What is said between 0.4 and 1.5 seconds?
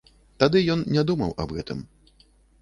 Тады ён не думаў